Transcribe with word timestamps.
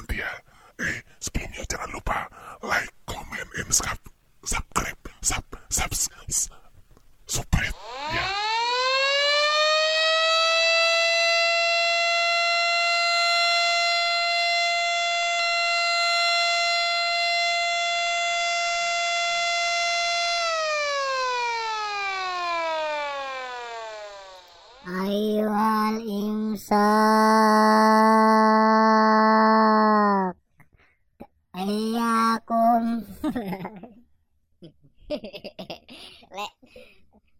nanti 0.00 0.16
ya. 0.16 0.32
Eh, 0.80 0.96
sebelumnya 1.20 1.60
jangan 1.68 1.92
lupa 1.92 2.24
like, 2.64 2.88
comment, 3.04 3.50
and 3.60 3.68
sub, 3.68 4.00
subscribe, 4.40 4.96
sub, 5.20 5.44
sub, 5.68 5.92
s- 5.92 6.48
subscribe, 7.28 7.76
ya. 8.16 8.24
Ayyuhal 25.00 25.96
imsak 26.20 26.80
Iyakum 32.50 33.06
Lek, 36.34 36.52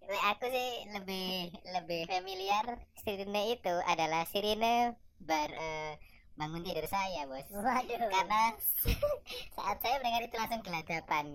lek 0.06 0.22
aku 0.30 0.44
sih 0.54 0.70
lebih 0.94 1.50
lebih 1.74 2.06
familiar 2.06 2.78
sirine 3.02 3.58
itu 3.58 3.74
adalah 3.90 4.22
sirine 4.30 4.94
bar 5.18 5.50
eh, 5.50 5.98
bangun 6.38 6.62
tidur 6.62 6.86
saya 6.86 7.26
bos. 7.26 7.42
Waduh 7.50 8.06
Karena 8.06 8.54
saat 9.58 9.82
saya 9.82 9.98
mendengar 9.98 10.30
itu 10.30 10.36
langsung 10.38 10.62
gelagapan. 10.62 11.26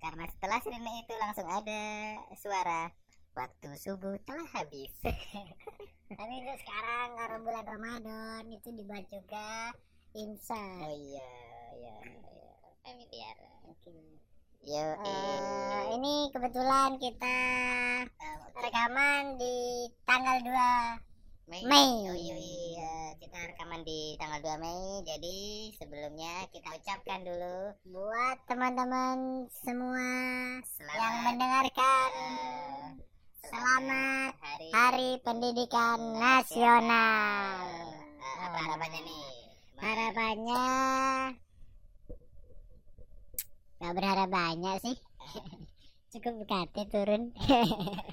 Karena 0.00 0.24
setelah 0.32 0.58
sirine 0.64 0.92
itu 1.04 1.12
langsung 1.20 1.48
ada 1.52 1.82
suara 2.40 2.96
waktu 3.36 3.76
subuh 3.76 4.16
telah 4.24 4.48
habis. 4.56 4.92
Tapi 6.16 6.32
itu 6.40 6.52
sekarang 6.64 7.08
karena 7.16 7.38
bulan 7.40 7.64
Ramadan 7.64 8.44
Itu 8.52 8.68
dibuat 8.72 9.04
juga 9.08 9.72
imsak 10.12 10.80
oh 10.84 10.92
iya, 10.92 11.32
iya, 11.72 11.96
familiar. 12.82 13.36
Yo, 14.62 14.84
Eh, 15.02 15.82
Ini 15.98 16.30
kebetulan 16.30 16.94
kita 17.02 17.38
rekaman 18.54 19.34
di 19.34 19.56
tanggal 20.06 20.38
2 20.38 21.02
Mei. 21.50 21.62
Mei. 21.66 21.90
Oh 22.06 22.14
iya, 22.14 22.36
iya. 22.38 22.94
Kita 23.18 23.38
rekaman 23.42 23.82
di 23.82 24.14
tanggal 24.16 24.38
2 24.38 24.62
Mei. 24.62 25.02
Jadi 25.02 25.38
sebelumnya 25.74 26.46
kita 26.54 26.78
ucapkan 26.78 27.26
dulu 27.26 27.74
Buat 27.90 28.38
teman-teman 28.46 29.50
semua 29.50 30.06
selamat 30.62 30.94
yang 31.02 31.16
mendengarkan 31.26 32.08
eh, 32.14 32.86
Selamat 33.42 34.32
hari, 34.38 34.68
Hari 34.70 35.10
Pendidikan 35.26 35.98
Nasional 36.22 37.66
Eh, 37.98 38.34
apa 38.46 38.58
harapannya 38.62 39.00
nih? 39.02 39.26
Harapannya 39.82 40.66
Gak 43.82 43.98
berharap 43.98 44.30
banyak 44.30 44.78
sih 44.78 44.96
Cukup 46.14 46.46
UKT 46.46 46.86
turun 46.86 47.34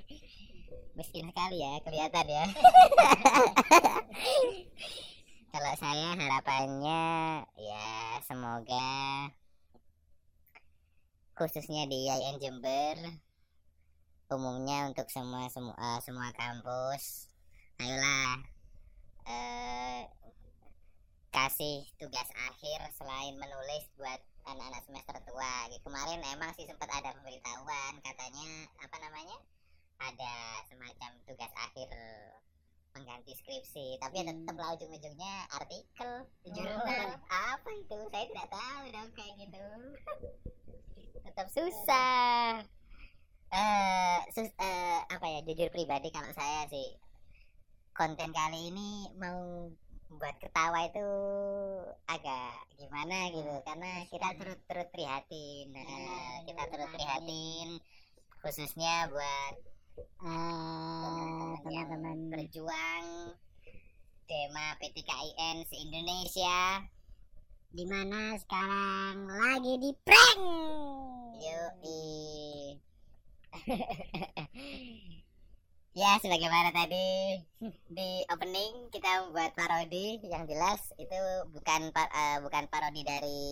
Miskin 0.98 1.32
sekali 1.32 1.64
ya, 1.64 1.80
kelihatan 1.80 2.28
ya. 2.28 2.44
Kalau 5.54 5.74
saya 5.80 6.10
harapannya 6.18 7.06
ya 7.56 7.88
semoga 8.26 9.30
khususnya 11.40 11.88
di 11.88 12.04
IAIN 12.04 12.36
Jember 12.44 13.00
umumnya 14.28 14.92
untuk 14.92 15.08
semua 15.08 15.48
semua 15.48 15.72
eh, 15.80 16.00
semua 16.04 16.36
kampus 16.36 17.32
ayolah 17.80 18.44
eh, 19.24 20.04
kasih 21.32 21.88
tugas 21.96 22.28
akhir 22.44 22.92
selain 23.00 23.40
menulis 23.40 23.88
buat 23.96 24.20
anak-anak 24.50 24.82
semester 24.86 25.18
tua 25.30 25.56
kemarin 25.86 26.22
emang 26.34 26.52
sih 26.58 26.66
sempat 26.66 26.90
ada 26.90 27.14
pemberitahuan 27.18 27.94
katanya 28.02 28.48
apa 28.82 28.98
namanya 29.02 29.38
ada 30.00 30.34
semacam 30.70 31.12
tugas 31.28 31.52
akhir 31.60 31.90
pengganti 32.94 33.32
skripsi 33.38 34.02
tapi 34.02 34.22
ya 34.22 34.34
tetap 34.34 34.56
lah 34.58 34.74
ujung-ujungnya 34.76 35.34
artikel 35.54 36.12
di 36.44 36.50
jurnal 36.52 37.16
apa 37.30 37.70
itu? 37.78 38.00
Saya 38.10 38.26
tidak 38.28 38.48
tahu 38.50 38.84
dong 38.90 39.10
kayak 39.14 39.34
gitu. 39.46 39.66
Tetap 41.26 41.48
susah. 41.54 42.66
Eh 43.50 44.20
sus- 44.34 44.58
eh, 44.58 45.00
apa 45.10 45.26
ya 45.26 45.40
jujur 45.46 45.70
pribadi 45.74 46.10
kalau 46.14 46.30
saya 46.34 46.66
sih 46.70 46.98
konten 47.94 48.30
kali 48.32 48.72
ini 48.72 49.10
mau 49.18 49.70
buat 50.10 50.36
ketawa 50.42 50.90
itu 50.90 51.08
agak 52.10 52.54
gimana 52.82 53.30
gitu 53.30 53.54
karena 53.68 53.92
kita 54.10 54.28
turut 54.42 54.60
turut 54.66 54.90
prihatin. 54.90 55.66
Nah, 55.70 56.42
kita 56.50 56.64
turut 56.72 56.90
prihatin 56.96 57.68
khususnya 58.42 59.08
buat 59.12 59.56
Eh, 60.00 61.54
yang 61.68 61.92
Teman-teman. 61.92 62.32
berjuang 62.32 63.36
Dema 64.30 64.80
PTKIN 64.80 65.68
se-Indonesia 65.68 66.88
Di 67.76 67.84
mana 67.84 68.40
sekarang 68.40 69.28
lagi 69.28 69.76
di 69.76 69.92
prank. 70.08 70.40
Yoi 71.40 72.80
Ya 76.00 76.16
sebagaimana 76.24 76.72
tadi 76.72 77.36
di 77.92 78.10
opening 78.32 78.88
kita 78.88 79.28
membuat 79.28 79.52
parodi 79.52 80.16
yang 80.24 80.48
jelas 80.48 80.80
itu 80.96 81.20
bukan 81.52 81.92
eh, 81.92 82.40
bukan 82.40 82.72
parodi 82.72 83.04
dari 83.04 83.44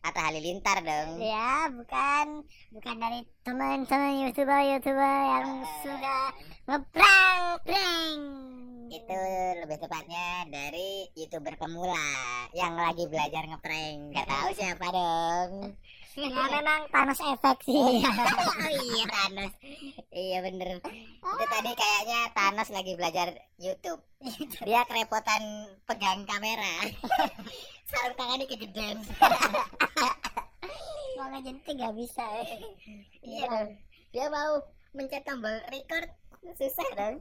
Atta 0.00 0.24
Halilintar 0.24 0.80
dong. 0.80 1.20
Ya 1.20 1.68
bukan 1.68 2.48
Bukan 2.72 2.96
dari 2.96 3.28
teman-teman 3.44 4.24
youtuber-youtuber 4.24 5.16
yang 5.36 5.68
sudah 5.84 6.32
ngeprank 6.64 7.60
prank 7.68 8.20
itu 8.88 9.20
lebih 9.60 9.78
tepatnya 9.84 10.48
dari 10.48 11.12
youtuber 11.12 11.60
pemula 11.60 12.08
yang 12.56 12.72
lagi 12.78 13.04
belajar 13.04 13.44
ngeprank 13.52 14.16
nggak 14.16 14.28
tahu 14.28 14.48
siapa 14.54 14.86
dong 14.92 15.50
Ya 16.14 16.30
memang 16.30 16.86
Thanos 16.94 17.18
efek 17.18 17.58
sih. 17.66 17.74
Oh 17.74 17.90
iya 17.90 19.04
Thanos. 19.14 19.52
Iya 20.14 20.38
bener. 20.46 20.78
Itu 20.78 21.44
tadi 21.50 21.70
kayaknya 21.74 22.20
Thanos 22.30 22.70
lagi 22.70 22.94
belajar 22.94 23.34
YouTube. 23.58 23.98
Dia 24.66 24.86
kerepotan 24.86 25.74
pegang 25.90 26.22
kamera. 26.22 26.86
Sarung 27.90 28.16
tangannya 28.16 28.46
kegedean 28.46 28.96
Mau 31.18 31.26
ngejentik 31.34 31.74
gak 31.78 31.94
bisa. 31.98 32.26
Iya 33.22 33.44
dong 33.50 33.70
dia 34.14 34.30
mau 34.30 34.62
mencet 34.94 35.26
tombol 35.26 35.58
record. 35.74 36.06
Susah 36.54 36.86
dong 36.94 37.18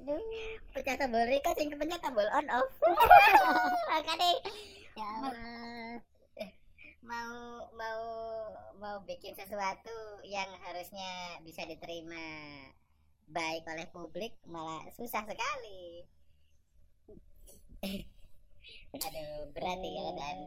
pencet 0.77 1.01
tombol 1.01 1.25
record 1.25 1.57
yang 1.57 1.73
kepencet 1.73 2.01
tombol 2.05 2.29
on 2.29 2.45
off. 2.53 2.69
Makanya 3.89 4.29
Ya 4.93 5.07
Allah 5.17 5.62
mau 7.03 7.33
mau 7.81 8.01
mau 8.81 8.97
bikin 9.09 9.33
sesuatu 9.39 9.97
yang 10.35 10.49
harusnya 10.63 11.11
bisa 11.47 11.61
diterima 11.71 12.25
baik 13.37 13.63
oleh 13.71 13.87
publik 13.95 14.33
malah 14.53 14.83
susah 14.97 15.23
sekali. 15.29 15.83
Aduh 18.95 19.51
berat 19.53 19.77
nih 19.83 19.91
keadaan 19.97 20.37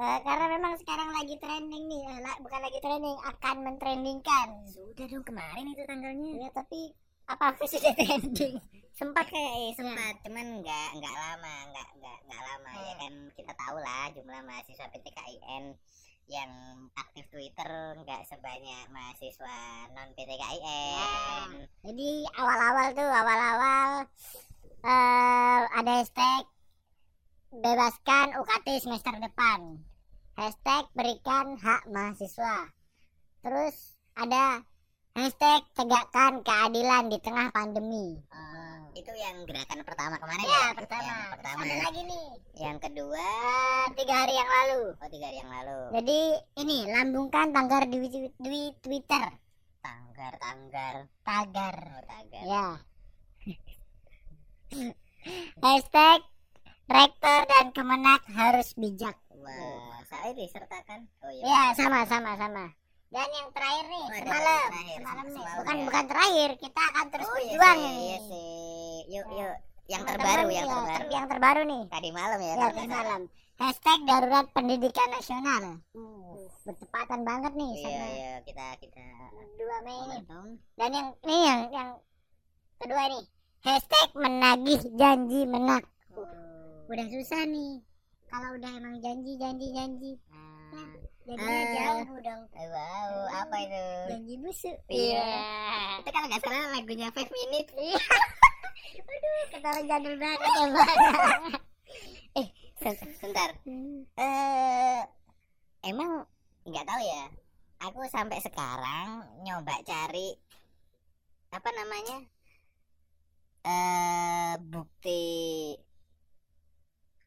Eh, 0.00 0.18
karena 0.24 0.46
memang 0.56 0.74
sekarang 0.80 1.12
lagi 1.12 1.36
trending 1.36 1.84
nih 1.92 2.02
la- 2.24 2.40
bukan 2.40 2.60
lagi 2.64 2.78
trending 2.80 3.18
akan 3.20 3.56
mentrendingkan. 3.68 4.48
Sudah 4.64 5.04
dong 5.04 5.24
kemarin 5.28 5.76
itu 5.76 5.82
tanggalnya. 5.84 6.30
Ya 6.40 6.48
tapi 6.56 6.96
apa 7.28 7.52
aku 7.52 7.68
sudah 7.68 7.92
trending? 7.92 8.56
Sempat 9.00 9.28
kayak 9.28 9.52
eh, 9.60 9.72
sempat 9.76 10.14
cuman 10.24 10.46
nggak 10.64 10.88
nggak 11.00 11.14
lama 11.16 11.54
nggak 11.72 11.88
nggak 12.00 12.18
nggak 12.28 12.42
lama 12.48 12.72
ya 12.84 12.94
kan 13.00 13.12
kita 13.32 13.52
tahu 13.70 13.86
lah 13.86 14.10
jumlah 14.10 14.42
mahasiswa 14.50 14.90
PTKIN 14.90 15.78
yang 16.26 16.50
aktif 16.98 17.22
Twitter 17.30 17.94
nggak 18.02 18.26
sebanyak 18.26 18.90
mahasiswa 18.90 19.58
non 19.94 20.10
PTKIN 20.18 21.70
jadi 21.86 22.10
awal-awal 22.34 22.86
tuh 22.98 23.06
awal-awal 23.06 24.10
eh 24.82 25.60
ada 25.70 26.02
hashtag 26.02 26.50
bebaskan 27.54 28.34
UKT 28.42 28.66
semester 28.82 29.14
depan. 29.22 29.78
Hashtag 30.34 30.90
berikan 30.94 31.54
hak 31.58 31.86
mahasiswa. 31.90 32.74
Terus 33.42 33.98
ada 34.18 34.66
hashtag 35.14 35.62
tegakkan 35.78 36.42
keadilan 36.46 37.10
di 37.10 37.18
tengah 37.22 37.54
pandemi. 37.54 38.18
Oh, 38.34 38.59
Itu 38.90 39.12
yang 39.14 39.46
gerakan 39.46 39.80
pertama 39.82 40.14
kemarin 40.18 40.42
Ya, 40.42 40.50
ya? 40.50 40.64
pertama. 40.74 41.06
Yang 41.06 41.30
pertama. 41.38 41.60
ada 41.62 41.76
lagi 41.80 42.00
nih. 42.04 42.26
Yang 42.58 42.78
kedua, 42.84 43.26
Tiga 43.94 44.14
hari 44.16 44.34
yang 44.34 44.50
lalu. 44.50 44.80
oh 44.94 45.08
tiga 45.08 45.26
hari 45.30 45.38
yang 45.38 45.50
lalu. 45.50 45.78
Jadi 45.94 46.18
ini 46.58 46.78
lambungkan 46.90 47.46
tanggar 47.50 47.82
di, 47.86 47.96
di 48.36 48.62
Twitter. 48.78 49.24
Tanggar, 49.80 50.32
tanggar, 50.36 50.94
Tagar. 51.22 51.76
oh 51.96 52.02
tagar. 52.04 52.42
Ya. 52.44 52.66
Hashtag 55.64 56.20
rektor 56.86 57.40
dan 57.46 57.66
kemenak 57.70 58.22
harus 58.32 58.72
bijak. 58.74 59.16
Wah, 59.40 60.00
saya 60.04 60.32
disertakan. 60.32 61.08
Oh 61.22 61.30
iya. 61.30 61.42
Ya, 61.44 61.62
sama 61.72 62.04
sama 62.04 62.36
sama. 62.36 62.64
Dan 63.10 63.28
yang 63.28 63.48
terakhir 63.50 63.84
nih, 63.84 64.00
Oh, 64.00 64.10
semalam, 64.16 64.66
terakhir, 64.70 64.96
semalam 64.96 65.24
nih. 65.24 65.34
semalam 65.34 65.56
Bukan 65.58 65.76
ya. 65.76 65.84
bukan 65.84 66.04
terakhir, 66.06 66.50
kita 66.56 66.80
akan 66.86 67.04
terus 67.10 67.26
oh, 67.26 67.34
iya 67.34 67.42
berjuang 67.42 67.76
sih, 67.76 67.82
nih. 67.82 67.98
Iya 68.00 68.18
sih. 68.22 68.94
Yuk, 69.10 69.26
yuk. 69.32 69.56
Yang 69.90 70.02
Teman-teman, 70.06 70.22
terbaru, 70.22 70.42
yang 70.48 70.54
ya, 70.54 70.62
terbaru. 70.70 70.94
ter- 70.94 71.10
yang 71.10 71.26
terbaru 71.26 71.60
nih. 71.66 71.82
Tadi 71.90 72.08
malam 72.12 72.38
ya. 72.38 72.52
Ya, 72.52 72.66
tadi 72.70 72.86
malam. 72.88 73.20
Hashtag 73.60 73.98
darurat 74.04 74.46
pendidikan 74.50 75.08
nasional. 75.10 75.62
Uh, 75.92 76.46
bertepatan 76.62 77.20
banget 77.22 77.52
nih 77.52 77.70
Iya, 77.72 77.82
sama 77.82 78.06
iya, 78.08 78.32
kita 78.40 78.66
kita 78.78 79.02
2 79.58 79.84
Mei 79.84 79.98
ini. 79.98 80.18
Dan 80.72 80.90
yang 80.90 81.08
ini 81.20 81.36
yang 81.42 81.60
yang 81.68 81.90
kedua 82.78 83.02
nih. 83.10 83.24
Hashtag 83.60 84.08
menagih 84.14 84.80
janji 84.94 85.40
menak. 85.44 85.84
Udah 86.86 87.06
susah 87.06 87.42
nih. 87.44 87.82
Kalau 88.24 88.54
udah 88.54 88.70
emang 88.72 88.96
janji 88.98 89.34
janji 89.36 89.66
janji. 89.70 90.10
Nah, 90.30 90.59
Jadinya 91.30 91.46
Ah. 91.46 91.70
jauh 92.02 92.18
dong. 92.18 92.42
wow, 92.50 93.10
apa 93.30 93.56
itu? 93.62 93.84
Janji 94.10 94.34
busuk. 94.42 94.76
Iya. 94.90 95.30
Itu 96.02 96.10
kalau 96.10 96.26
nggak 96.26 96.42
salah 96.42 96.66
lagunya 96.74 97.06
Five 97.14 97.30
Minutes. 97.30 97.70
Iya. 97.78 98.02
Aduh, 99.10 99.42
ketawa 99.54 99.80
jadul 99.86 100.14
banget 100.18 100.50
ya, 100.50 100.66
Bang. 100.74 100.98
Eh, 102.34 102.46
sebentar. 102.82 103.50
Hmm. 103.62 104.02
Eh, 104.18 105.00
emang 105.86 106.26
nggak 106.66 106.86
tahu 106.86 107.00
ya. 107.02 107.24
Aku 107.80 108.00
sampai 108.10 108.38
sekarang 108.38 109.22
nyoba 109.40 109.72
cari 109.82 110.34
apa 111.50 111.70
namanya 111.74 112.18
eh 113.60 114.54
bukti 114.62 115.74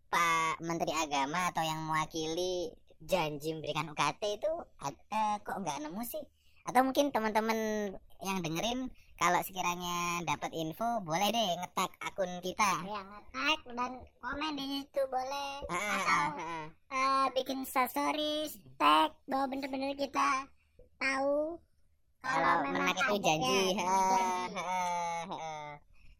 Pak 0.07 0.61
Menteri 0.61 0.93
Agama 0.93 1.49
atau 1.49 1.65
yang 1.65 1.81
mewakili 1.83 2.69
janji 3.07 3.53
memberikan 3.53 3.91
UKT 3.91 4.21
itu 4.39 4.51
eh, 4.87 5.35
kok 5.43 5.57
nggak 5.59 5.83
nemu 5.83 6.01
sih? 6.03 6.23
Atau 6.63 6.87
mungkin 6.87 7.11
teman-teman 7.11 7.91
yang 8.23 8.39
dengerin 8.39 8.87
kalau 9.19 9.39
sekiranya 9.45 10.25
dapat 10.25 10.51
info 10.55 11.03
boleh 11.03 11.29
deh 11.29 11.49
ngetak 11.59 11.91
akun 12.01 12.31
kita. 12.39 12.71
Ya, 12.87 13.01
nge-tag 13.03 13.59
dan 13.75 13.91
komen 14.23 14.51
di 14.57 14.65
situ 14.83 15.01
boleh. 15.11 15.53
Ah, 15.69 15.75
ah, 15.75 15.95
Atau 15.99 16.23
ah, 16.39 16.39
ah. 16.39 16.65
eh, 16.91 17.25
bikin 17.35 17.67
stories, 17.67 18.57
tag 18.79 19.11
bahwa 19.27 19.45
bener-bener 19.51 19.93
kita 19.95 20.47
tahu 20.97 21.59
kalau 22.23 22.53
menak 22.63 22.95
itu 22.95 23.15
janji. 23.19 23.75
ya, 23.75 23.83
Ha, 23.83 23.99
ha, 24.55 24.67
ha. 25.27 25.51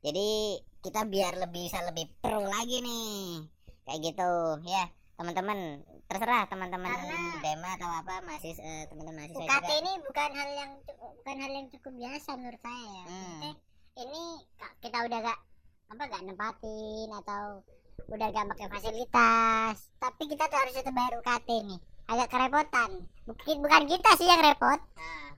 Jadi 0.04 0.60
kita 0.84 1.08
biar 1.08 1.40
lebih 1.40 1.72
bisa 1.72 1.80
lebih 1.88 2.12
pro 2.20 2.44
lagi 2.44 2.84
nih. 2.84 3.48
Kayak 3.88 4.00
gitu 4.12 4.32
ya. 4.68 4.86
Teman-teman, 5.14 5.60
terserah 6.04 6.44
teman-teman 6.46 6.90
Dema 7.40 7.70
atau 7.74 7.86
apa 7.88 8.16
masih 8.24 8.54
eh, 8.56 8.84
teman-teman 8.88 9.24
mahasiswa 9.24 9.40
UKT 9.40 9.62
juga. 9.64 9.76
ini 9.78 9.92
bukan 10.02 10.30
hal 10.32 10.50
yang 10.52 10.72
bukan 11.16 11.36
hal 11.38 11.52
yang 11.54 11.68
cukup 11.70 11.94
biasa 11.94 12.30
menurut 12.34 12.62
saya 12.62 12.84
ya. 12.84 13.04
Hmm. 13.04 13.14
Maksudnya, 13.14 13.52
ini 13.96 14.24
kita 14.82 14.98
udah 15.00 15.20
gak 15.22 15.40
apa 15.86 16.04
gak 16.08 16.24
nempatin 16.24 17.10
atau 17.14 17.62
udah 18.10 18.28
gak 18.28 18.50
pakai 18.50 18.68
fasilitas 18.68 19.78
tapi 19.96 20.24
kita 20.26 20.50
tuh 20.50 20.58
harus 20.58 20.74
tetap 20.74 20.90
bayar 20.92 21.14
UKT 21.16 21.50
nih 21.64 21.80
agak 22.04 22.28
kerepotan 22.28 22.90
bukan 23.24 23.56
bukan 23.62 23.84
kita 23.86 24.10
sih 24.18 24.26
yang 24.26 24.42
repot 24.42 24.82
Ah, 24.98 25.30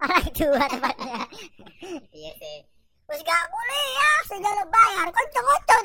orang 0.00 0.30
tua 0.30 0.62
tepatnya 0.64 1.26
iya 2.16 2.32
sih. 2.38 2.58
Terus 3.08 3.24
gak 3.24 3.44
boleh 3.48 3.84
ya 3.96 4.10
bayar 4.68 5.08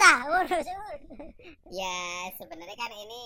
dah. 0.03 0.19
Ya 1.73 2.29
sebenarnya 2.37 2.77
kan 2.77 2.91
ini 2.93 3.23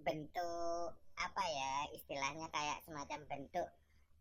bentuk 0.00 0.96
apa 1.20 1.44
ya 1.44 1.72
istilahnya 1.92 2.48
kayak 2.48 2.80
semacam 2.86 3.20
bentuk 3.28 3.68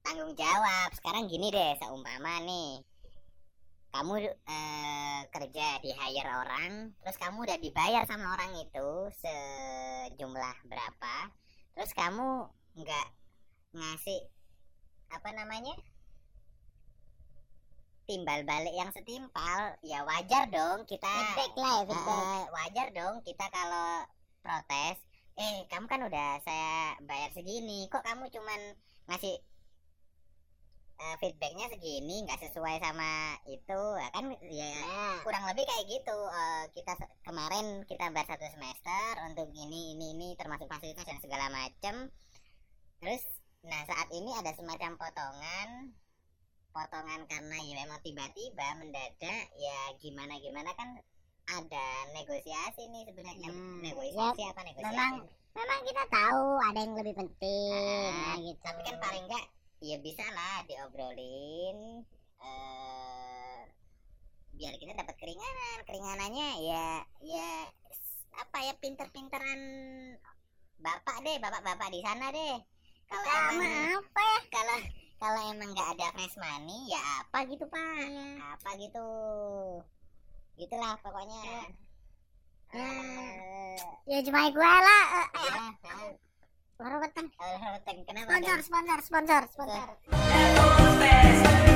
tanggung 0.04 0.33
jawab. 0.36 0.89
Sekarang 0.98 1.31
gini 1.31 1.48
deh, 1.54 1.77
seumpama 1.80 2.44
nih 2.44 2.83
kamu 3.94 4.25
eh, 4.25 5.19
kerja 5.30 5.68
di 5.86 5.94
hire 5.94 6.31
orang, 6.33 6.98
terus 7.06 7.18
kamu 7.21 7.45
udah 7.45 7.57
dibayar 7.62 8.04
sama 8.10 8.33
orang 8.33 8.57
itu 8.57 8.89
sejumlah 9.21 10.57
berapa, 10.65 11.15
terus 11.77 11.94
kamu 11.94 12.50
nggak 12.74 13.07
ngasih 13.77 14.25
apa 15.13 15.30
namanya 15.38 15.77
timbal 18.03 18.44
balik 18.44 18.75
yang 18.75 18.91
setimpal, 18.91 19.79
ya 19.79 20.03
wajar 20.03 20.51
dong 20.51 20.83
kita 20.83 21.07
feedback 21.07 21.53
lah 21.55 21.73
ya 21.79 21.83
feedback 21.88 22.23
Eh, 22.23 22.44
wajar 22.51 22.88
dong 22.91 23.15
kita 23.23 23.45
kalau 23.50 24.03
protes 24.44 24.97
eh 25.33 25.65
kamu 25.65 25.89
kan 25.89 26.01
udah 26.05 26.29
saya 26.45 26.94
bayar 27.09 27.33
segini 27.33 27.89
kok 27.89 28.05
kamu 28.05 28.29
cuman 28.29 28.77
ngasih 29.09 29.41
eh, 31.01 31.15
feedbacknya 31.17 31.73
segini 31.73 32.21
nggak 32.27 32.38
sesuai 32.44 32.77
sama 32.83 33.39
itu? 33.50 33.81
Ya 33.97 34.09
kan 34.13 34.25
ya 34.45 34.67
ya 34.77 34.85
kurang 35.25 35.44
lebih 35.50 35.65
kayak 35.65 35.85
gitu. 35.89 36.17
Eh, 36.29 36.63
kita 36.77 36.94
kemarin 37.25 37.81
kita 37.89 38.13
bayar 38.13 38.27
satu 38.29 38.45
semester 38.51 39.11
untuk 39.25 39.47
ini 39.57 39.98
ini 39.98 40.05
ini 40.13 40.27
termasuk 40.38 40.69
fasilitas 40.69 41.07
dan 41.07 41.19
segala 41.24 41.50
macem. 41.50 42.13
Terus 43.01 43.24
nah 43.63 43.79
saat 43.88 44.12
ini 44.12 44.27
ada 44.36 44.51
semacam 44.53 45.00
potongan 45.00 45.95
potongan 46.74 47.22
karena 47.24 47.56
ya 47.56 47.74
memang 47.80 48.01
tiba-tiba 48.01 48.68
mendadak 48.75 49.46
ya 49.56 49.77
gimana 49.98 50.34
gimana 50.38 50.74
kan 50.74 50.98
ada 51.46 51.86
negosiasi 52.12 52.88
nih 52.88 53.03
sebenarnya. 53.06 53.48
Hmm, 53.48 53.80
negosiasi 53.80 54.42
apa 54.44 54.62
negosiasi? 54.63 54.89
memang- 54.89 55.27
memang 55.53 55.80
kita 55.84 56.03
tahu 56.10 56.44
ada 56.58 56.80
yang 56.80 56.96
lebih 56.96 57.13
penting 57.13 57.70
Ah, 58.10 58.34
nah, 58.34 58.38
gitu. 58.42 58.60
tapi 58.60 58.82
kan 58.82 58.96
paling 58.98 59.24
enggak 59.24 59.46
ya 59.80 59.98
bisa 60.00 60.25
lah 60.30 60.65
diobrolin 60.65 61.77
eh 62.39 63.60
biar 64.53 64.74
kita 64.74 64.94
dapat 64.94 65.15
keringanan. 65.15 65.77
Keringanannya 65.84 66.50
ya 66.63 66.88
ya 67.22 67.50
apa 68.34 68.58
ya 68.62 68.74
pinter-pinteran 68.75 69.62
bapak 70.80 71.22
deh 71.22 71.38
bapak-bapak 71.38 71.89
di 71.89 72.01
sana 72.01 72.27
deh. 72.30 72.56
Kalau 73.06 73.30
apa 74.00 74.22
ya. 74.24 74.39
kalau 74.50 74.77
kalau 75.24 75.39
emang 75.56 75.72
nggak 75.72 75.88
ada 75.96 76.12
fresh 76.20 76.36
money 76.36 76.92
ya 76.92 77.00
apa 77.24 77.48
gitu 77.48 77.63
pak? 77.72 77.80
Iya. 77.80 78.44
apa 78.60 78.70
gitu? 78.75 79.08
Gitulah 80.60 81.00
pokoknya. 81.00 81.39
Ya. 81.48 81.63
Eh, 82.75 83.80
ya 84.03 84.20
cuma 84.27 84.51
gue 84.51 84.60
lah. 84.84 85.03
Eh, 85.15 85.27
ya, 85.48 85.65
ya. 85.80 85.96
Warowetan. 86.75 87.25
Eh, 87.32 88.03
kenapa 88.03 88.36
sponsor 88.36 88.60
sponsor 88.68 89.00
sponsor 89.00 89.42
sponsor. 89.48 89.88
Sama 90.12 91.73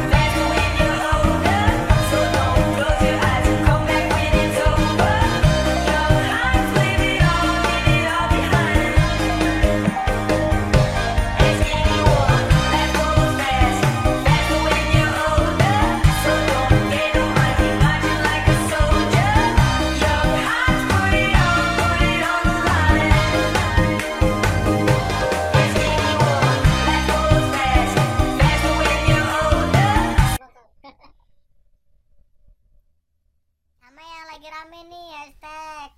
lagi 34.38 34.53
rame 34.53 34.79
nih 34.86 35.08
hashtag 35.17 35.89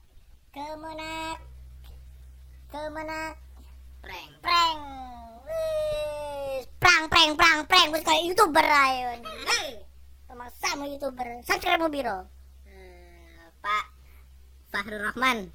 kemenak 0.55 1.38
kemenak 2.72 3.36
prank. 4.00 4.31
prank. 4.39 4.79
Wih, 5.43 6.63
prank 6.79 7.12
prank 7.12 7.36
prank 7.36 7.62
prank. 7.67 7.88
Gue 7.91 8.00
kayak 8.00 8.24
youtuber 8.31 8.63
ayo 8.63 9.19
sama 10.24 10.48
sama 10.55 10.88
youtuber. 10.88 11.43
Subscribe 11.43 11.84
biro? 11.91 12.31
Eh, 12.63 13.43
Pak 13.60 13.91
Fahrul 14.72 15.03
Rahman. 15.03 15.51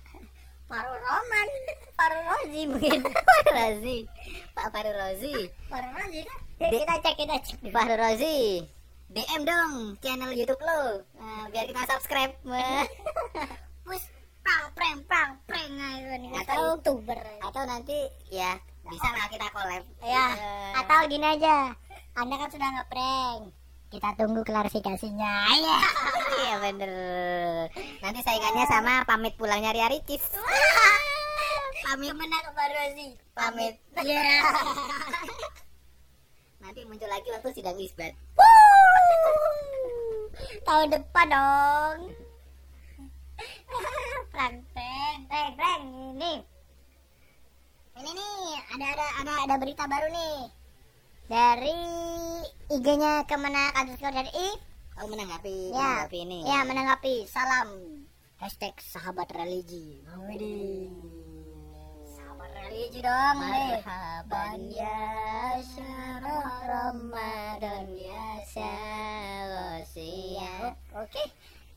Farul 0.69 1.01
Roman 1.01 1.49
Farul 1.97 2.21
Rozi 2.21 2.63
mungkin. 2.69 3.01
Fahrul 3.33 3.55
Razi. 3.65 3.97
Pak 4.53 4.69
Fahrul 4.69 4.93
Razi. 4.93 5.49
Farul 5.73 5.89
Rozi 5.89 6.21
kan? 6.21 6.39
Kita 6.61 6.95
cek 7.01 7.15
kita 7.17 7.37
cek. 7.49 7.73
Fahrul 7.73 7.97
Razi 7.97 8.69
DM 9.07 9.43
dong 9.43 9.73
channel 9.99 10.31
YouTube 10.31 10.61
lo 10.61 11.05
Nah, 11.15 11.45
biar 11.49 11.65
kita 11.65 11.83
subscribe 11.87 12.33
Wis 13.89 14.05
prang 14.41 14.65
preng 14.73 14.99
prang 15.05 15.31
preng 15.45 15.73
ayo 15.73 16.13
nih 16.17 16.31
Atau- 16.37 16.77
youtuber. 16.77 17.21
atau 17.41 17.63
nanti 17.65 17.97
ya 18.29 18.57
bisa 18.83 19.09
lah 19.11 19.27
kita 19.27 19.49
collab 19.51 19.85
Ya, 19.99 20.27
Eh, 20.31 20.73
atau 20.77 20.99
gini 21.07 21.25
aja. 21.27 21.73
Anda 22.15 22.37
kan 22.37 22.47
sudah 22.49 22.69
ngeprank. 22.71 23.43
Kita 23.89 24.09
tunggu 24.15 24.43
klarifikasinya. 24.43 25.33
Iya. 25.49 25.79
iya 26.41 26.55
bener 26.61 26.93
nanti 28.01 28.21
saingannya 28.21 28.67
sama 28.67 29.03
pamit 29.03 29.35
pulangnya 29.35 29.71
Ria 29.71 29.87
Ricis 29.87 30.21
Pamit 31.85 32.13
menang 32.13 32.47
baru 32.51 32.81
sih. 32.93 33.11
pamit 33.33 33.75
Iya. 33.97 34.43
nanti 36.59 36.81
muncul 36.83 37.07
lagi 37.07 37.29
waktu 37.31 37.49
sidang 37.53 37.77
isbat 37.77 38.13
Tahun 40.65 40.89
depan 40.91 41.27
dong. 41.29 41.99
Prang 44.35 44.57
preng 44.75 45.19
preng 45.31 45.53
preng 45.57 45.83
ini. 46.15 46.35
Ini 47.95 48.11
nih 48.11 48.59
ada 48.75 48.87
ada 48.99 49.07
ada 49.23 49.33
ada 49.47 49.55
berita 49.63 49.87
baru 49.87 50.11
nih 50.11 50.65
dari 51.25 51.79
IG-nya 52.69 53.25
Kemenak 53.25 53.73
underscore 53.81 54.13
dari 54.13 54.29
I 54.29 54.49
oh 55.01 55.09
menanggapi 55.09 55.73
Ya, 55.73 56.05
menanggapi 56.05 56.19
ini 56.21 56.39
ya 56.45 56.61
menanggapi 56.69 57.15
salam 57.25 57.69
hashtag 58.37 58.77
sahabat 58.83 59.33
religi. 59.33 60.05
Widih. 60.29 61.24
Religi 62.75 63.07
dong 63.07 63.39
nih. 63.39 63.79
Marhaban 63.87 64.67
ya 64.75 64.99
syarah 65.63 66.59
Ramadan 66.67 67.87
ya 67.95 68.43
syarosia 68.51 69.95
Oke. 70.99 71.23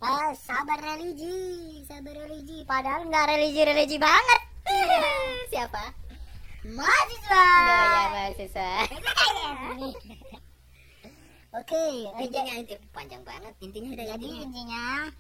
Ah, 0.02 0.34
sahabat 0.34 0.82
religi, 0.82 1.86
sahabat 1.86 2.18
religi. 2.18 2.66
Padahal 2.66 3.06
nggak 3.14 3.30
religi-religi 3.30 4.02
banget. 4.02 4.42
Siapa? 5.54 5.94
Mahasiswa. 6.66 7.46
Ya 7.46 8.10
mahasiswa 8.18 8.90
Oke, 11.62 12.10
Intinya 12.26 12.58
inti 12.58 12.74
panjang 12.90 13.22
banget 13.22 13.54
Intinya 13.62 13.94
ada 13.94 14.18
jadi 14.18 14.26
intinya 14.26 14.50
intinya 14.50 15.14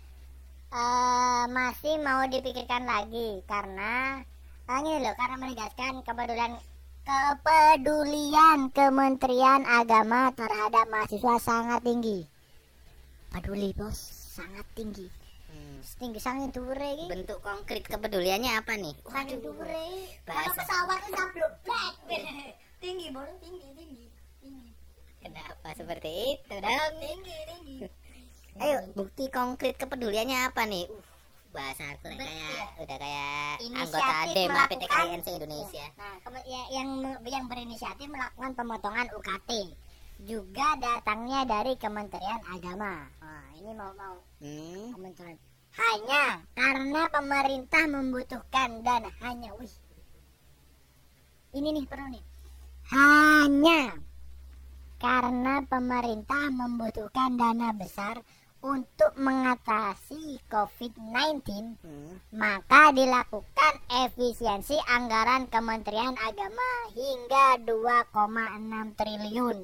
eh 0.74 1.46
masih 1.53 2.01
mau 2.01 2.25
dipikirkan 2.25 2.89
lagi 2.89 3.46
karena 3.46 4.25
ah, 4.67 4.79
ini 4.83 5.00
loh 5.00 5.15
karena 5.15 5.36
menegaskan 5.39 6.03
kepedulian 6.03 6.53
kepedulian 7.07 8.67
Kementerian 8.75 9.63
Agama 9.63 10.27
terhadap 10.36 10.91
mahasiswa 10.91 11.36
sangat 11.39 11.79
tinggi. 11.88 12.27
Peduli 13.31 13.71
bos, 13.71 13.95
sangat 14.36 14.67
tinggi. 14.75 15.07
Hmm. 15.47 15.79
Tinggi 15.79 16.19
sangat 16.19 16.51
dure 16.51 16.89
iki. 17.00 17.07
Bentuk 17.07 17.39
konkret 17.39 17.88
kepeduliannya 17.88 18.59
apa 18.59 18.75
nih? 18.75 18.95
Sangat 19.07 19.39
dure. 19.39 19.88
Kalau 20.27 20.36
bahasa. 20.36 20.59
pesawat 20.59 21.00
itu 21.00 21.12
sabluk 21.15 21.53
blek. 21.63 21.95
Tinggi, 22.83 23.07
bos, 23.15 23.31
tinggi, 23.39 23.67
tinggi. 23.71 24.05
Tinggi. 24.43 24.69
Kenapa 25.24 25.67
seperti 25.79 26.12
itu 26.36 26.55
dong? 26.59 26.93
Tinggi, 27.00 27.38
tinggi. 27.55 27.75
Ayo 28.57 28.83
bukti 28.97 29.29
konkret 29.31 29.79
kepeduliannya 29.79 30.50
apa 30.50 30.65
nih? 30.65 30.89
Uh, 30.89 31.16
bahasa 31.50 31.84
aku 31.92 32.08
kayak 32.10 32.68
udah 32.77 32.98
kayak 32.98 33.56
Inisiatif 33.60 33.82
anggota 33.82 34.16
DEM 34.27 34.48
melakukan- 34.48 34.70
PTKIN 34.72 35.20
se-Indonesia. 35.22 35.86
Nah, 35.96 36.16
keme- 36.22 36.46
ya- 36.46 36.70
yang 36.72 36.89
yang 37.24 37.46
berinisiatif 37.46 38.08
melakukan 38.08 38.51
pemotongan 38.54 39.08
UKT 39.13 39.50
juga 40.20 40.68
datangnya 40.77 41.42
dari 41.44 41.74
Kementerian 41.75 42.42
Agama. 42.48 43.06
Nah, 43.20 43.48
ini 43.54 43.72
mau 43.72 43.92
mau. 43.94 44.16
Hmm. 44.39 44.94
Kementerian. 44.94 45.38
Hanya 45.74 46.25
karena 46.51 47.01
pemerintah 47.08 47.84
membutuhkan 47.86 48.82
dana. 48.82 49.10
Hanya 49.22 49.54
wih. 49.54 49.70
Ini 51.54 51.70
nih 51.72 51.86
perlu 51.86 52.08
nih. 52.10 52.24
Hanya 52.88 53.94
karena 54.98 55.62
pemerintah 55.63 56.50
membutuhkan 56.50 57.38
dana 57.38 57.70
besar 57.72 58.18
untuk 58.60 59.14
mengatasi 59.16 60.42
COVID-19 60.46 61.78
Hmm. 61.78 62.18
maka 62.30 62.90
dilakukan 62.92 63.74
efisiensi 64.04 64.76
anggaran 64.88 65.46
Kementerian 65.46 66.18
Agama 66.18 66.70
hingga 66.92 67.62
2,6 67.62 68.18
triliun. 68.94 69.58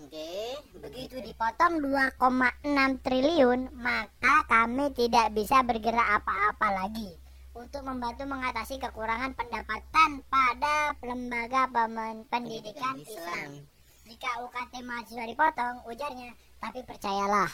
Oke, 0.00 0.32
Begitu 0.80 1.20
dipotong 1.20 1.78
2,6 1.78 2.64
triliun, 2.98 3.68
maka 3.74 4.42
kami 4.44 4.90
tidak 4.90 5.30
bisa 5.30 5.60
bergerak 5.60 6.18
apa-apa 6.18 6.68
lagi 6.74 7.14
untuk 7.52 7.82
membantu 7.82 8.24
mengatasi 8.24 8.78
kekurangan 8.78 9.34
pendapatan 9.34 10.24
pada 10.24 10.76
lembaga 11.00 11.68
pemen- 11.68 12.24
pendidikan 12.26 12.96
Islam. 12.96 13.68
Jika 14.02 14.40
UKT 14.40 14.80
mahasiswa 14.80 15.22
dipotong, 15.24 15.84
ujarnya, 15.84 16.32
tapi 16.58 16.82
percayalah, 16.82 17.52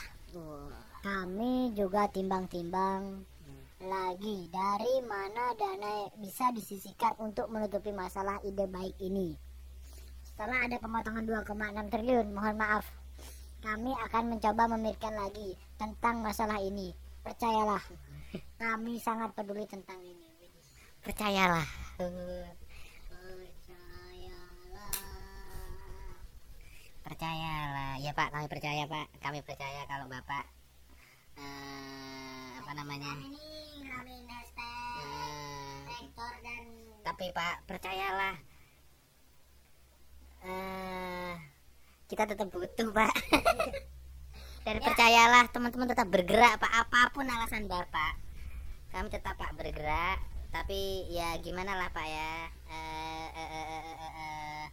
Kami 1.06 1.70
juga 1.76 2.10
timbang-timbang 2.10 3.22
lagi 3.76 4.48
dari 4.48 5.04
mana 5.04 5.52
dana 5.54 6.08
bisa 6.16 6.48
disisihkan 6.50 7.12
untuk 7.20 7.52
menutupi 7.52 7.92
masalah 7.92 8.40
ide 8.42 8.64
baik 8.66 8.96
ini. 8.98 9.36
Setelah 10.24 10.66
ada 10.68 10.76
pemotongan 10.80 11.24
2,6 11.24 11.92
triliun, 11.92 12.26
mohon 12.32 12.56
maaf. 12.56 12.84
Kami 13.60 13.92
akan 14.08 14.24
mencoba 14.36 14.68
memikirkan 14.76 15.14
lagi 15.16 15.56
tentang 15.80 16.20
masalah 16.20 16.60
ini. 16.60 16.92
Percayalah, 17.24 17.82
kami 18.60 19.00
sangat 19.00 19.32
peduli 19.32 19.64
tentang 19.64 19.98
ini. 20.04 20.28
Percayalah. 21.02 21.66
Percayalah. 21.98 22.65
Percayalah. 27.06 28.02
Ya 28.02 28.10
Pak, 28.10 28.34
kami 28.34 28.50
percaya 28.50 28.82
Pak. 28.90 29.06
Kami 29.22 29.38
percaya 29.46 29.86
kalau 29.86 30.10
Bapak 30.10 30.42
eh, 31.38 32.48
apa 32.58 32.72
namanya? 32.74 33.14
Dan 36.42 36.64
tapi 37.06 37.30
Pak, 37.30 37.56
percayalah. 37.70 38.34
eh 40.46 41.34
kita 42.10 42.26
tetap 42.26 42.50
butuh 42.50 42.90
Pak. 42.90 43.14
Dan 44.66 44.82
percayalah 44.82 45.46
teman-teman 45.54 45.86
tetap 45.86 46.10
bergerak 46.10 46.58
Pak 46.58 46.72
apa 46.74 47.14
pun 47.14 47.30
alasan 47.30 47.70
Bapak. 47.70 48.18
Kami 48.90 49.06
tetap 49.14 49.38
Pak 49.38 49.54
bergerak, 49.54 50.18
tapi 50.50 51.06
ya 51.14 51.38
gimana 51.38 51.78
lah 51.78 51.86
Pak 51.94 52.06
ya. 52.06 52.34
Eh, 52.66 53.28
eh, 53.30 53.48
eh, 53.62 53.64
eh. 53.70 54.66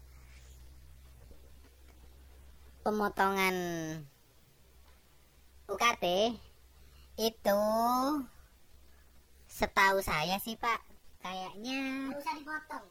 Pemotongan 2.84 3.56
UKT 5.72 6.36
itu 7.16 7.62
setahu 9.48 10.04
saya 10.04 10.36
sih 10.44 10.60
Pak 10.60 10.84
kayaknya 11.24 12.12
nggak 12.12 12.20
usah 12.20 12.36
dipotong. 12.36 12.86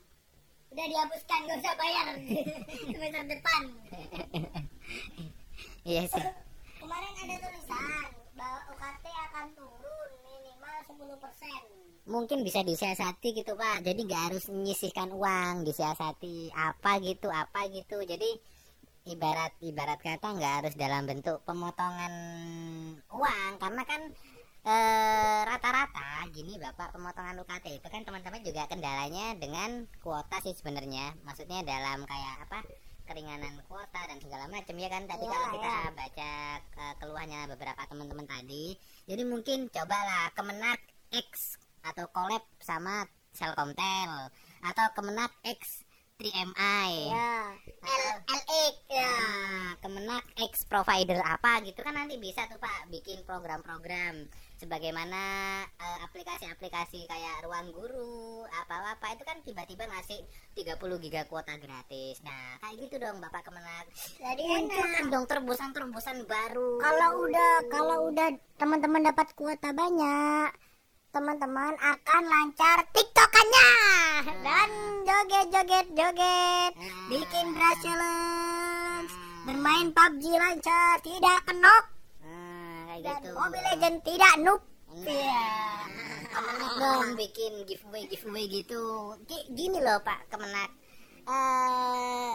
Udah 0.73 0.87
dihapuskan, 0.89 1.39
nggak 1.45 1.59
usah 1.61 1.75
bayar 1.77 2.07
semester 2.89 3.25
depan. 3.29 3.63
iya 5.93 6.09
sih 6.09 6.25
Kemarin 6.81 7.13
ada 7.13 7.35
tulisan 7.45 8.09
bahwa 8.33 8.61
UKT 8.73 9.05
akan 9.05 9.47
turun 9.53 10.11
minimal 10.25 10.77
10%. 10.89 12.09
mungkin 12.09 12.43
bisa 12.49 12.65
disiasati 12.65 13.45
gitu 13.45 13.55
pak 13.55 13.85
jadi 13.85 14.01
nggak 14.01 14.23
harus 14.33 14.49
menyisihkan 14.49 15.13
uang 15.13 15.69
disiasati 15.69 16.51
apa 16.51 16.99
gitu 17.05 17.29
apa 17.31 17.69
gitu 17.71 18.01
jadi 18.03 18.41
ibarat 19.05 19.53
ibarat 19.61 19.99
kata 19.99 20.29
nggak 20.33 20.55
harus 20.63 20.75
dalam 20.79 21.03
bentuk 21.05 21.43
pemotongan 21.43 22.15
uang 23.11 23.53
karena 23.59 23.83
kan 23.83 24.01
eh, 24.63 25.41
rata-rata 25.43 26.31
gini 26.31 26.55
bapak 26.57 26.95
pemotongan 26.95 27.43
UKT 27.43 27.83
itu 27.83 27.89
kan 27.91 28.07
teman-teman 28.07 28.47
juga 28.47 28.71
kendalanya 28.71 29.35
dengan 29.35 29.91
kuota 29.99 30.39
sih 30.41 30.55
sebenarnya 30.55 31.19
maksudnya 31.27 31.67
dalam 31.67 32.07
kayak 32.07 32.47
apa 32.47 32.63
keringanan 33.03 33.59
kuota 33.67 33.99
dan 34.07 34.23
segala 34.23 34.47
macam 34.47 34.79
ya 34.79 34.87
kan 34.87 35.03
tadi 35.11 35.27
Ya, 35.27 35.35
kalau 35.35 35.49
kita 35.51 35.67
ya. 35.67 35.91
baca 35.91 36.33
eh, 36.79 36.95
keluhannya 37.03 37.41
beberapa 37.51 37.83
teman-teman 37.91 38.27
tadi 38.31 38.79
jadi 39.11 39.23
mungkin 39.27 39.67
cobalah 39.67 40.31
kemenak 40.39 40.79
X 41.11 41.59
atau 41.83 42.07
collab 42.15 42.47
sama 42.63 43.03
Telkomsel 43.35 44.31
atau 44.63 44.87
kemenak 44.95 45.35
X 45.43 45.83
3MI 46.23 46.91
Ya, 47.11 47.51
L 47.83 48.05
LX 48.31 48.75
ya. 48.87 49.11
Nah, 49.11 49.75
kemenak 49.83 50.25
X 50.39 50.63
provider 50.71 51.19
apa 51.19 51.59
gitu 51.67 51.83
kan 51.83 51.99
nanti 51.99 52.15
bisa 52.15 52.47
tuh 52.47 52.63
Pak 52.63 52.87
bikin 52.95 53.27
program-program 53.27 54.31
sebagaimana 54.55 55.19
eh, 55.67 55.99
aplikasi-aplikasi 56.07 57.11
kayak 57.11 57.43
ruang 57.43 57.75
guru 57.75 58.47
apa-apa 58.47 59.19
itu 59.19 59.27
kan 59.27 59.43
tiba-tiba 59.43 59.91
ngasih 59.91 60.23
30 60.55 61.03
giga 61.03 61.27
kuota 61.27 61.59
gratis. 61.59 62.23
Nah 62.23 62.63
kayak 62.63 62.87
gitu 62.87 63.03
dong 63.03 63.19
bapak 63.19 63.43
kemenang 63.43 63.91
Jadi 64.23 64.43
enak. 64.47 65.11
Dong 65.11 65.27
terobosan-terobosan 65.27 66.23
baru. 66.31 66.79
Kalau 66.79 67.11
udah 67.27 67.55
kalau 67.67 67.99
udah 68.15 68.31
teman-teman 68.63 69.11
dapat 69.11 69.35
kuota 69.35 69.75
banyak 69.75 70.55
teman-teman 71.13 71.77
akan 71.77 72.23
lancar 72.25 72.89
tiktokannya. 72.97 73.71
Dan 74.41 74.71
joget 75.05 75.47
joget 75.53 75.87
joget. 75.93 76.73
Nah, 76.73 76.93
bikin 77.13 77.47
challenge. 77.85 79.13
Bermain 79.45 79.93
PUBG 79.93 80.25
lancar 80.41 81.03
tidak 81.05 81.39
kenok 81.45 81.85
nah, 82.23 82.95
kayak 82.95 83.03
dan 83.05 83.21
gitu. 83.21 83.31
Mobile 83.37 83.67
Legend 83.75 83.99
tidak 84.07 84.35
noob. 84.41 84.61
Iya. 85.05 85.45
Kemenak 86.33 86.73
dong 86.81 87.09
bikin 87.21 87.53
giveaway 87.69 88.09
giveaway 88.09 88.45
gitu. 88.49 89.13
Gini 89.29 89.85
loh 89.85 90.01
Pak 90.01 90.33
Kemenak. 90.33 90.71
Eh 91.29 92.35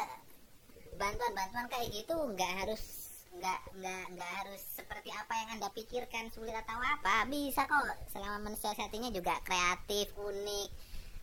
bantuan-bantuan 1.02 1.66
kayak 1.72 1.90
gitu 1.94 2.14
nggak 2.14 2.54
harus 2.62 3.07
nggak 3.38 3.62
nggak 3.78 4.04
nggak 4.18 4.32
harus 4.42 4.62
seperti 4.74 5.14
apa 5.14 5.34
yang 5.38 5.50
anda 5.58 5.70
pikirkan 5.72 6.34
sulit 6.34 6.54
atau 6.54 6.78
apa 6.82 7.30
bisa 7.30 7.70
kok. 7.70 7.86
Selama 8.10 8.50
mensiasatinya 8.50 9.14
juga 9.14 9.38
kreatif 9.46 10.12
unik 10.18 10.70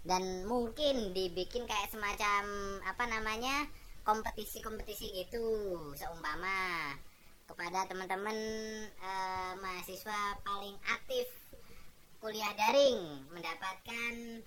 dan 0.07 0.47
mungkin 0.47 1.11
dibikin 1.11 1.67
kayak 1.67 1.91
semacam 1.91 2.43
apa 2.87 3.05
namanya 3.11 3.67
kompetisi-kompetisi 4.07 5.13
gitu. 5.25 5.47
Seumpama 5.99 6.95
kepada 7.45 7.85
teman-teman 7.91 8.37
eh, 8.89 9.53
mahasiswa 9.61 10.41
paling 10.47 10.77
aktif 10.89 11.29
kuliah 12.25 12.57
daring 12.57 13.29
mendapatkan 13.37 14.41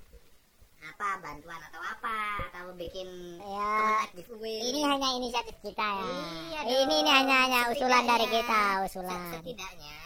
apa 0.77 1.07
bantuan 1.19 1.61
atau 1.71 1.81
apa 1.81 2.19
atau 2.49 2.63
bikin 2.77 3.41
ya 3.41 4.05
giveaway 4.13 4.55
ini. 4.61 4.81
Hanya 4.85 5.09
inisiatif 5.17 5.55
kita 5.65 5.83
ya. 5.83 6.05
Iya 6.53 6.61
ini 6.85 6.95
ini 7.01 7.11
hanya 7.11 7.35
hanya 7.45 7.59
usulan 7.73 8.03
dari 8.05 8.27
kita 8.29 8.61
usulan. 8.85 9.21
Setidaknya 9.37 9.97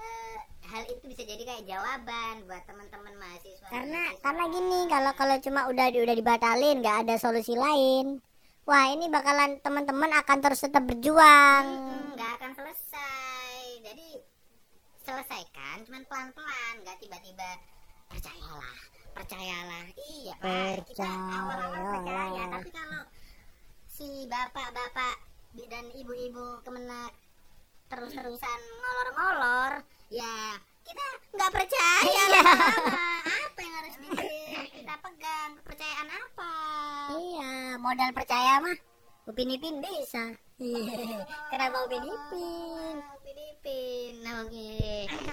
eh, 0.00 0.36
hal 0.68 0.82
itu 0.88 1.04
bisa 1.04 1.22
jadi 1.24 1.42
kayak 1.44 1.64
jawaban 1.68 2.34
buat 2.48 2.62
teman-teman 2.64 3.14
mahasiswa. 3.20 3.68
Karena 3.68 4.02
mahasiswa. 4.08 4.22
karena 4.24 4.44
gini 4.48 4.80
kalau 4.88 5.12
kalau 5.14 5.36
cuma 5.44 5.60
udah 5.68 5.86
udah 5.92 6.16
dibatalin 6.16 6.76
nggak 6.80 6.98
ada 7.06 7.14
solusi 7.20 7.54
lain 7.54 8.24
wah 8.68 8.84
ini 8.92 9.08
bakalan 9.08 9.56
teman-teman 9.64 10.12
akan 10.12 10.38
terus 10.44 10.60
tetap 10.60 10.84
berjuang. 10.84 11.64
Mm-mm, 11.64 12.12
nggak 12.20 12.30
akan 12.36 12.50
selesai. 12.52 13.56
Jadi 13.80 14.08
selesaikan 15.08 15.88
cuman 15.88 16.04
pelan-pelan 16.04 16.74
nggak 16.84 17.00
tiba-tiba 17.00 17.48
percayalah 18.12 18.97
percayalah. 19.18 19.84
Iya 19.98 20.34
Pak. 20.38 20.86
kita 20.86 21.04
awal-awal 21.04 21.82
percaya. 21.98 21.98
Percaya. 21.98 22.42
tapi 22.48 22.70
kalau 22.70 23.02
si 23.88 24.08
bapak-bapak 24.24 25.16
dan 25.66 25.84
ibu-ibu 25.92 26.62
kemenak 26.62 27.10
terus-terusan 27.88 28.60
ngolor-ngolor 28.78 29.82
ya 30.08 30.54
kita 30.84 31.04
nggak 31.34 31.50
percaya 31.50 31.98
Iya. 32.04 32.26
apa 33.48 33.58
yang 33.58 33.74
harus 33.74 33.94
di- 33.98 34.14
kita 34.72 34.94
pegang? 34.94 35.50
Kepercayaan 35.58 36.08
apa? 36.08 36.52
Iya 37.10 37.52
modal 37.76 38.10
percaya 38.12 38.52
mah 38.60 38.76
upin 39.26 39.50
ipin 39.50 39.82
bisa. 39.82 40.32
Iya. 40.58 41.26
kenapa 41.50 41.76
upin 41.84 42.02
ipin 42.02 42.96
Filipin 43.20 44.12
nah 44.22 44.42
oke. 44.42 44.70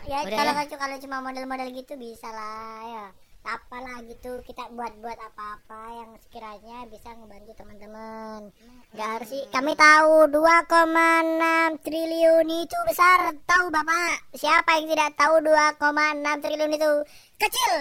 Ya 0.05 0.19
kalau 0.23 0.51
ya? 0.51 0.63
kalau 0.65 0.75
kalau 0.75 0.97
cuma 0.97 1.17
model-model 1.21 1.69
gitu 1.71 1.93
bisa 1.95 2.27
lah 2.27 2.81
ya 2.83 3.05
apalah 3.45 4.01
gitu 4.10 4.41
kita 4.41 4.73
buat-buat 4.73 5.17
apa-apa 5.21 5.81
yang 5.93 6.12
sekiranya 6.17 6.89
bisa 6.89 7.13
ngebantu 7.13 7.53
teman-teman. 7.53 8.49
Nggak 8.91 9.10
harus 9.15 9.29
sih. 9.29 9.43
kami 9.53 9.77
tahu 9.77 10.34
2,6 10.34 11.86
triliun 11.86 12.47
itu 12.49 12.77
besar. 12.89 13.31
Tahu 13.45 13.69
bapak? 13.69 14.34
Siapa 14.34 14.81
yang 14.81 14.89
tidak 14.91 15.13
tahu 15.13 15.39
2,6 15.45 16.43
triliun 16.43 16.73
itu? 16.73 16.93
Kecil. 17.38 17.73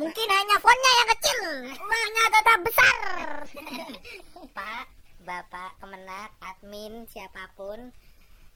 Mungkin 0.00 0.28
hanya 0.32 0.56
fontnya 0.56 0.92
yang 0.96 1.08
kecil. 1.12 1.40
Uangnya 1.76 2.24
tetap 2.32 2.58
besar. 2.64 2.98
Pak, 4.56 4.84
Bapak, 5.22 5.70
Kemenak, 5.78 6.32
admin, 6.40 7.04
siapa 7.12 7.52
pun 7.54 7.92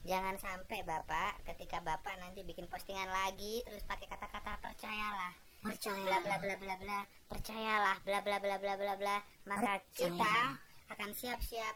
Jangan 0.07 0.39
sampai 0.39 0.87
Bapak 0.87 1.43
ketika 1.43 1.83
Bapak 1.83 2.15
nanti 2.23 2.39
bikin 2.39 2.71
postingan 2.71 3.11
lagi 3.11 3.59
terus 3.67 3.83
pakai 3.83 4.07
kata-kata 4.07 4.55
percayalah 4.63 5.46
percaya. 5.61 6.21
Bla 6.21 6.37
bla 6.39 6.55
bla 6.57 6.75
bla 6.77 6.99
percayalah 7.27 7.97
bla 8.03 8.19
bla 8.23 8.37
bla 8.39 8.55
bla 8.57 8.73
bla 8.77 8.93
bla. 8.95 9.17
Maka 9.45 9.83
kita 9.93 10.57
akan 10.91 11.11
siap-siap 11.11 11.75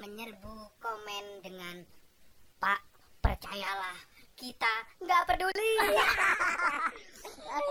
menyerbu 0.00 0.74
komen 0.82 1.40
dengan 1.40 1.86
Pak 2.58 2.80
percayalah 3.22 3.96
kita 4.34 4.74
nggak 5.00 5.22
peduli. 5.30 5.72
Oke 7.54 7.70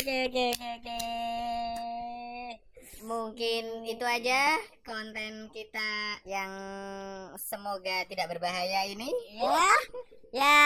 oke 0.00 0.46
oke 0.56 0.66
oke 0.72 1.00
mungkin 3.24 3.88
itu 3.88 4.04
aja 4.04 4.60
konten 4.84 5.48
kita 5.48 6.20
yang 6.28 6.52
semoga 7.40 8.04
tidak 8.04 8.36
berbahaya 8.36 8.84
ini. 8.84 9.08
Ya 9.40 9.72
ya 10.36 10.58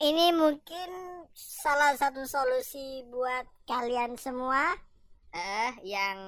ini 0.00 0.32
mungkin 0.32 0.88
salah 1.36 1.92
satu 1.92 2.24
solusi 2.24 3.04
buat 3.12 3.44
kalian 3.68 4.16
semua. 4.16 4.72
Eh 5.36 5.72
yang 5.84 6.18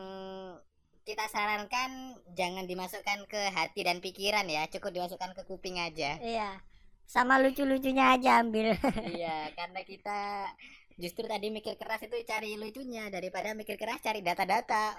kita 1.08 1.24
sarankan 1.32 2.20
jangan 2.36 2.68
dimasukkan 2.68 3.24
ke 3.24 3.48
hati 3.48 3.80
dan 3.80 4.04
pikiran 4.04 4.44
ya 4.44 4.68
cukup 4.68 4.92
dimasukkan 4.92 5.32
ke 5.32 5.42
kuping 5.48 5.80
aja. 5.80 6.20
Iya 6.20 6.60
sama 7.08 7.40
lucu-lucunya 7.40 8.12
aja 8.20 8.44
ambil. 8.44 8.76
Iya 9.16 9.56
karena 9.56 9.80
kita 9.88 10.52
justru 11.00 11.24
tadi 11.24 11.48
mikir 11.48 11.80
keras 11.80 12.04
itu 12.04 12.20
cari 12.26 12.58
lucunya 12.60 13.08
daripada 13.08 13.54
mikir 13.54 13.78
keras 13.78 14.02
cari 14.02 14.20
data-data 14.20 14.98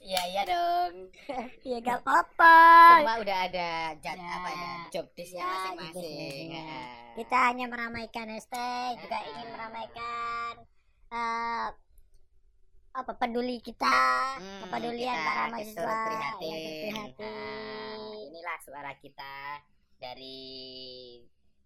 iya 0.00 0.22
iya 0.26 0.42
dong. 0.44 0.94
Ya 1.62 1.78
gak 1.80 2.02
apa-apa. 2.02 2.56
Semua 2.98 3.16
udah 3.18 3.38
ada 3.46 3.70
jad, 3.96 4.16
Ya. 4.16 4.30
apa 4.32 4.50
ya 4.50 4.72
job 4.90 5.06
desknya 5.14 5.38
Ya, 5.38 5.48
masing-masing. 5.48 6.46
Ya. 6.50 6.82
kita 7.12 7.36
hanya 7.44 7.64
meramaikan 7.66 8.26
hashtag 8.28 8.96
juga 8.96 9.18
ingin 9.24 9.48
meramaikan 9.50 10.52
eh, 11.10 11.68
apa 12.90 13.12
peduli 13.14 13.58
kita 13.58 13.86
Hmm, 14.36 14.60
kepedulian 14.62 15.14
kita 15.14 15.26
para 15.28 15.42
mahasiswa. 15.48 15.94
Prihatin. 16.00 16.50
yang 16.50 16.80
prihatin. 16.82 17.98
Nah, 17.98 18.18
inilah 18.24 18.58
suara 18.60 18.92
kita 18.96 19.34
dari 19.96 20.42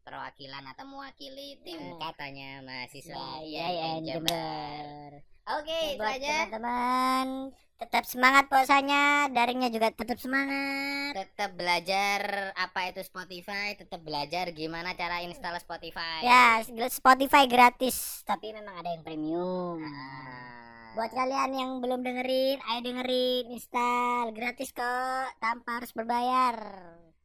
perwakilan 0.04 0.64
atau 0.68 0.84
mewakili 0.84 1.56
tim 1.60 1.80
Hmm. 1.80 1.98
katanya 1.98 2.60
mahasiswa 2.60 3.40
Ya, 3.40 3.66
IAIN 3.66 3.72
IAIN 3.74 4.02
Jember. 4.06 5.10
Oke, 5.46 5.76
itu 5.92 6.00
aja. 6.00 6.48
teman-teman 6.48 7.26
tetap 7.74 8.04
semangat 8.04 8.46
puasanya 8.46 9.28
daringnya 9.28 9.68
juga 9.68 9.90
tetap 9.90 10.16
semangat 10.16 11.12
Tetap 11.14 11.52
belajar 11.52 12.20
apa 12.54 12.80
itu 12.86 13.02
Spotify, 13.02 13.74
tetap 13.74 14.00
belajar 14.00 14.48
gimana 14.50 14.94
cara 14.94 15.20
install 15.20 15.58
Spotify. 15.58 16.22
ya 16.22 16.62
Spotify 16.86 17.44
gratis 17.44 18.22
tapi 18.22 18.52
memang 18.52 18.72
ada 18.74 18.88
yang 18.88 19.02
premium 19.02 19.82
Nah, 19.82 20.94
buat 20.94 21.10
kalian 21.10 21.50
yang 21.50 21.70
belum 21.78 22.00
dengerin 22.00 22.62
ayo 22.62 22.80
dengerin 22.80 23.44
install 23.50 24.32
gratis 24.32 24.70
kok 24.70 25.28
tanpa 25.36 25.82
harus 25.82 25.90
berbayar 25.90 26.56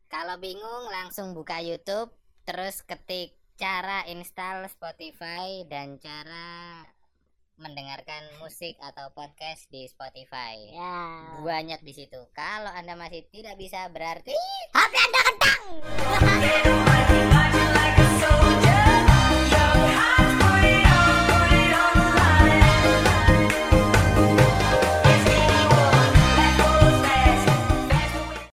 kalau 0.09 0.35
bingung 0.35 0.89
langsung 0.89 1.31
buka 1.31 1.61
YouTube, 1.61 2.09
terus 2.43 2.83
ketik 2.83 3.35
cara 3.59 4.07
install 4.07 4.71
Spotify 4.71 5.67
dan 5.67 5.99
cara 5.99 6.83
mendengarkan 7.59 8.23
musik 8.39 8.79
atau 8.79 9.11
podcast 9.11 9.67
di 9.67 9.83
Spotify. 9.91 10.71
ya 10.71 11.43
Banyak 11.43 11.83
di 11.83 11.91
situ. 11.91 12.19
Kalau 12.31 12.71
Anda 12.71 12.95
masih 12.95 13.27
tidak 13.27 13.59
bisa 13.59 13.83
berarti 13.91 14.35
HP 14.71 14.93
anda 14.95 15.21
kentang 15.27 15.61